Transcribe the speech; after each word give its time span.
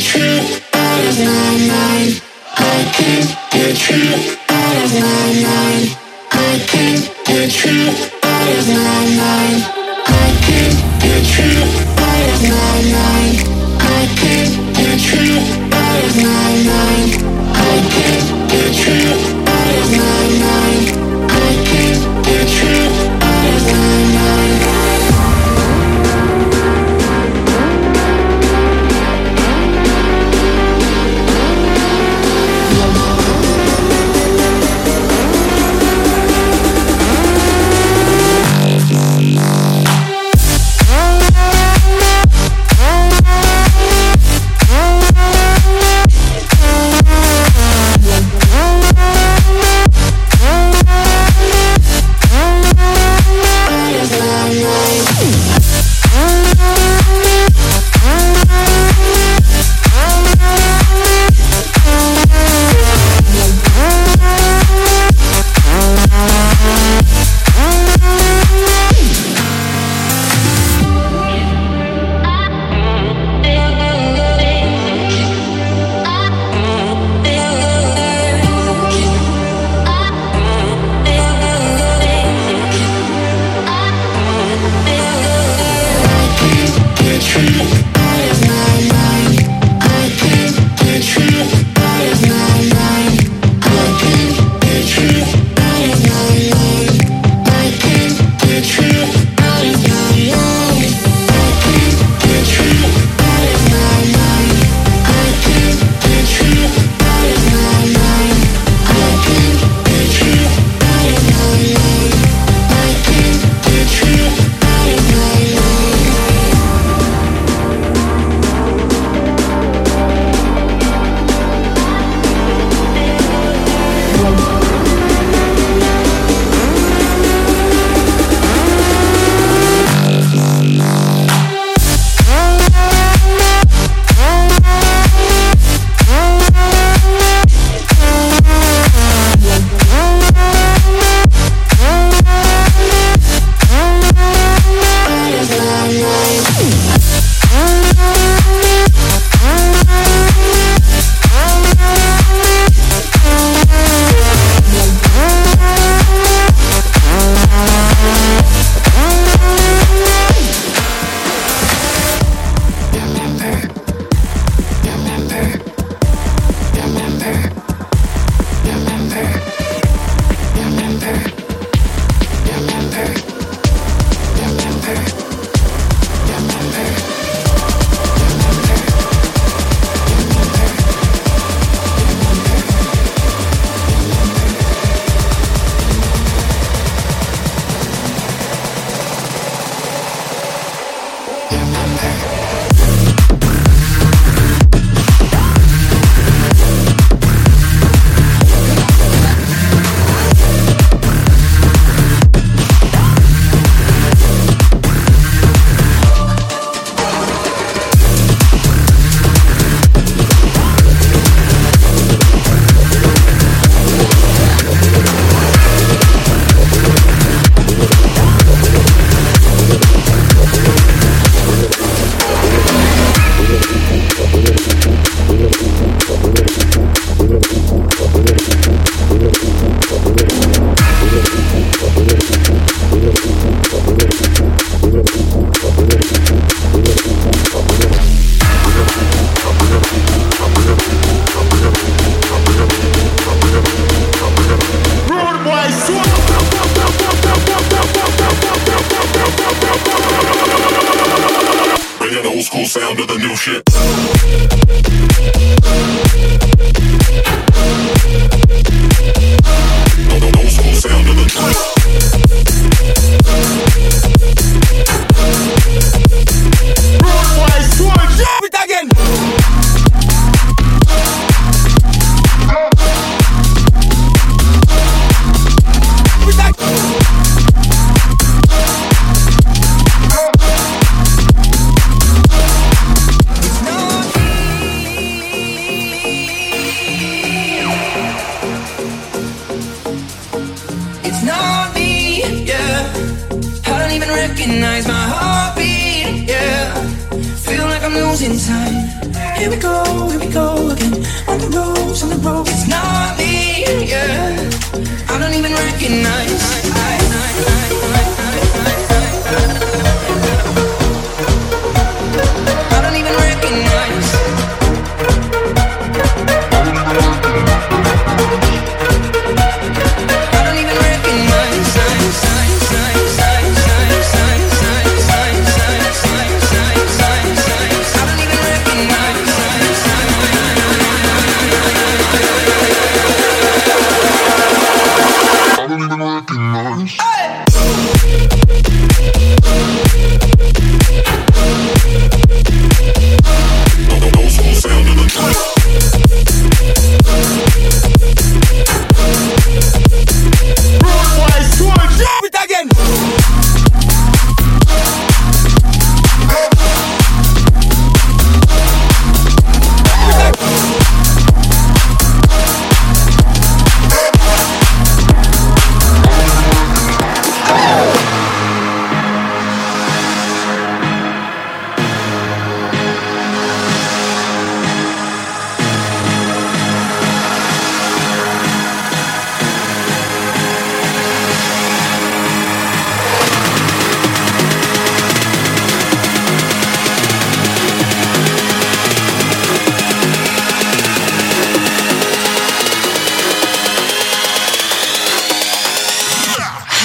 get 0.00 0.14
you 0.14 0.60
out 0.72 1.04
of 1.08 1.18
my 1.18 1.58
mind. 1.68 2.22
I 2.56 2.90
can't 2.94 3.36
get 3.52 3.90
you 3.90 4.34
out 4.48 4.84
of 4.84 4.94
my 4.94 5.42
mind. 5.42 5.59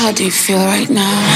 How 0.06 0.12
do 0.12 0.24
you 0.24 0.30
feel 0.30 0.60
right 0.60 0.88
now? 0.88 1.36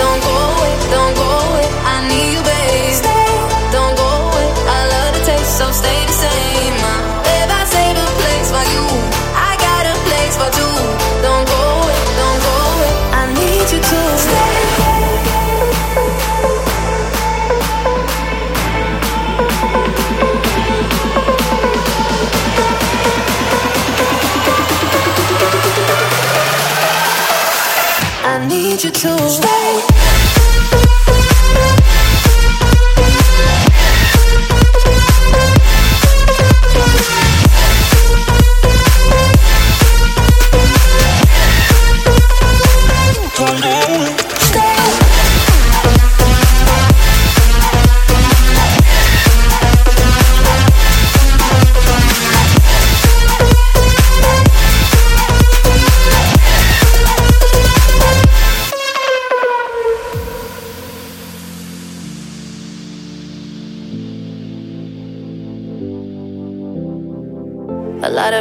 don't 0.00 0.22
go 0.22 0.32
away, 0.32 0.72
don't 0.90 1.14
go 1.16 1.50
away. 1.50 1.59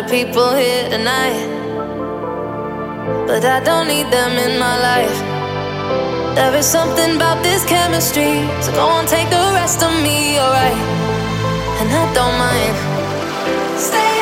People 0.10 0.56
here 0.58 0.90
tonight, 0.90 1.38
but 3.30 3.46
I 3.46 3.62
don't 3.62 3.88
need 3.88 4.10
them 4.10 4.42
in 4.42 4.58
my 4.58 4.74
life. 4.82 5.18
There 6.34 6.50
is 6.58 6.66
something 6.66 7.16
about 7.16 7.44
this 7.44 7.64
chemistry, 7.64 8.42
so 8.58 8.74
go 8.74 8.90
on, 8.90 9.06
take 9.06 9.30
the 9.30 9.46
rest 9.54 9.86
of 9.86 9.94
me, 10.02 10.42
alright? 10.42 10.82
And 11.78 11.94
I 11.94 12.02
don't 12.18 12.34
mind. 12.42 12.74
Stay. 13.78 14.18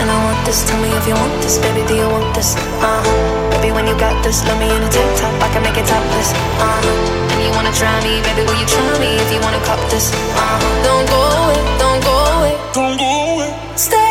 And 0.00 0.08
I 0.08 0.16
want 0.24 0.40
this, 0.48 0.64
tell 0.64 0.80
me 0.80 0.88
if 0.88 1.04
you 1.04 1.12
want 1.12 1.34
this, 1.44 1.58
baby, 1.60 1.84
do 1.84 1.94
you 1.94 2.08
want 2.08 2.32
this? 2.34 2.56
Uh 2.80 3.04
Baby, 3.52 3.76
when 3.76 3.86
you 3.86 3.96
got 4.00 4.16
this, 4.24 4.48
let 4.48 4.56
me 4.56 4.64
in 4.64 4.80
a 4.80 4.88
tank 4.88 5.12
top, 5.20 5.36
I 5.44 5.48
can 5.52 5.60
make 5.60 5.76
it 5.76 5.84
topless. 5.84 6.32
Uh 6.56 7.36
And 7.36 7.44
you 7.44 7.52
wanna 7.52 7.72
try 7.76 7.92
me, 8.00 8.24
baby, 8.24 8.48
will 8.48 8.56
you 8.56 8.68
try 8.68 8.96
me 8.96 9.20
if 9.20 9.28
you 9.28 9.40
wanna 9.44 9.60
cop 9.68 9.80
this? 9.92 10.08
Uh 10.32 10.56
Don't 10.88 11.04
go 11.12 11.20
away, 11.20 11.60
don't 11.76 12.00
go 12.00 12.16
away, 12.40 12.54
don't 12.72 12.96
go 12.96 13.12
away. 13.36 13.52
Stay. 13.76 14.05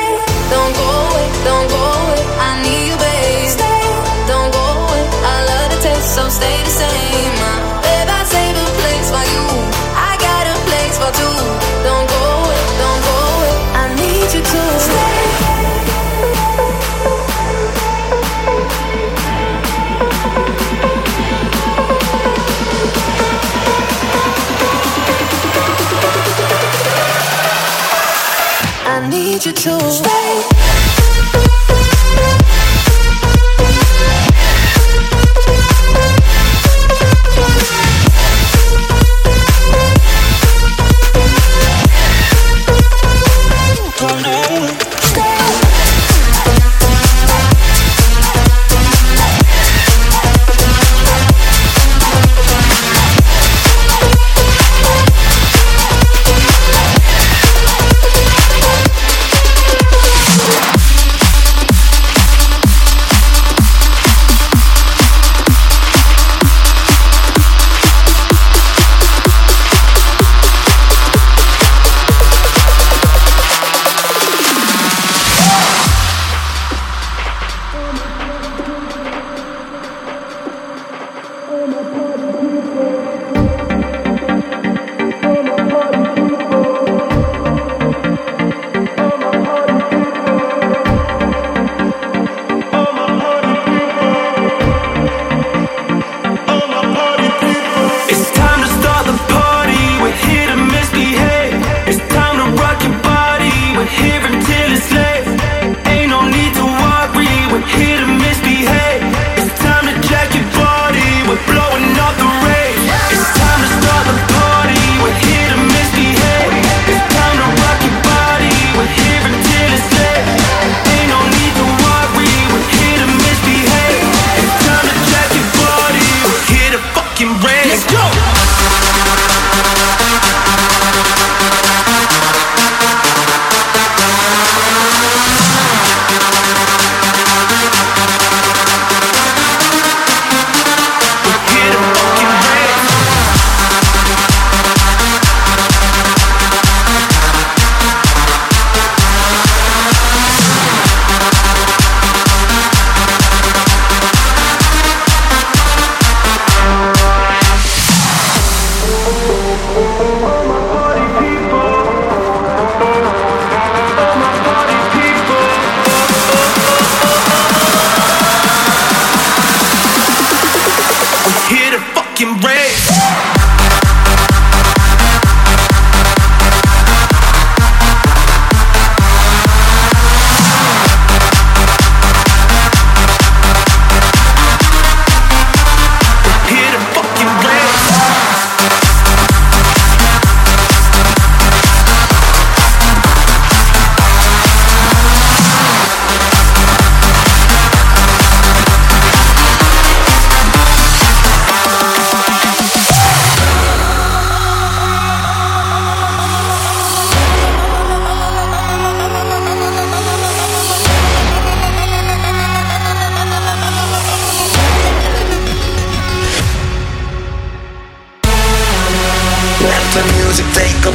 You, 0.51 0.71
based 0.73 1.31
Don't 1.47 1.67
go 1.69 1.85
it 2.13 2.25
I 2.47 2.51
need 2.63 2.87
a 2.93 2.97
babe. 3.63 3.95
Don't 4.27 4.51
go 4.51 4.65
away, 4.83 5.03
I 5.33 5.35
love 5.49 5.69
the 5.73 5.79
test, 5.81 6.15
so 6.15 6.29
stay 6.29 6.57
the 6.63 6.69
same. 6.69 7.05
babe. 29.45 29.91
Stay, 29.91 30.24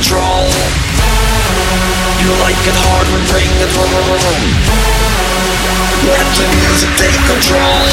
control. 0.01 0.49
You 2.25 2.33
like 2.41 2.57
it 2.65 2.73
hard 2.73 3.07
when 3.13 3.21
playing 3.29 3.53
it 3.61 3.69
wrong 3.77 3.93
Let 6.09 6.25
the 6.41 6.47
music 6.57 6.89
take 6.97 7.21
control. 7.29 7.85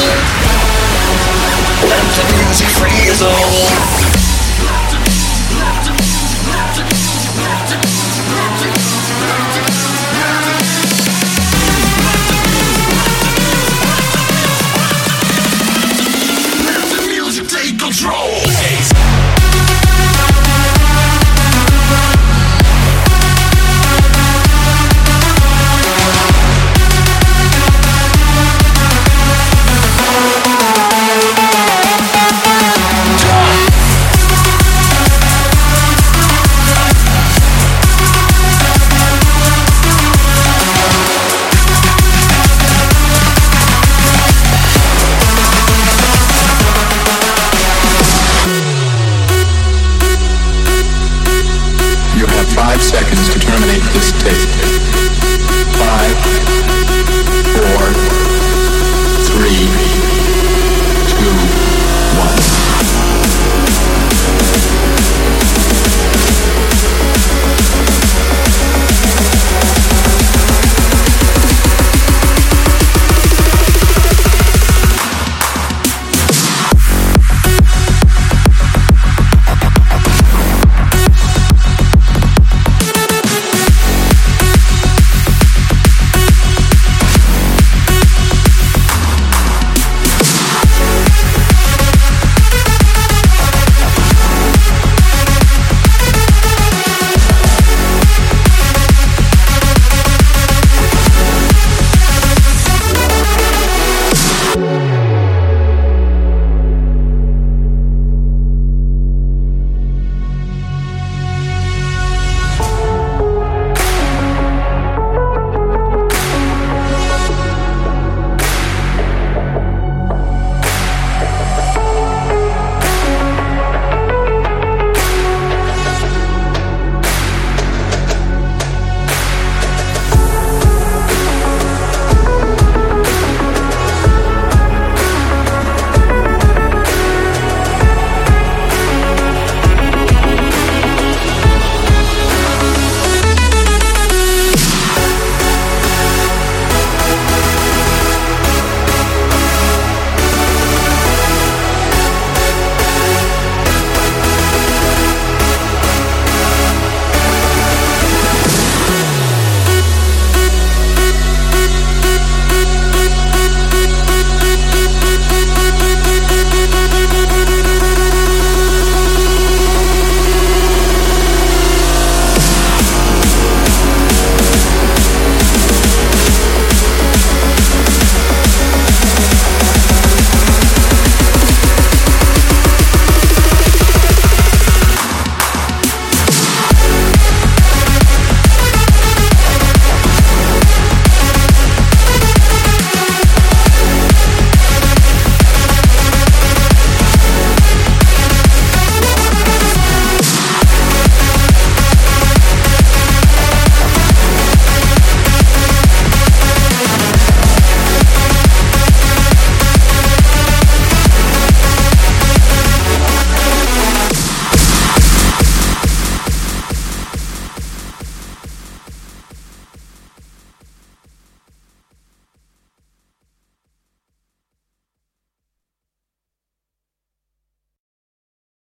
Let 1.84 2.04
the 2.16 2.24
music 2.40 2.68
free 2.80 3.04
your 3.04 3.14
oh. 3.20 4.16
soul. 4.16 4.27